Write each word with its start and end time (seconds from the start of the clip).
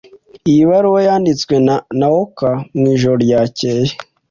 Iyi 0.49 0.63
baruwa 0.69 0.99
yanditswe 1.07 1.53
na 1.65 1.75
Naoko 1.99 2.45
mwijoro 2.77 3.15
ryakeye. 3.25 3.91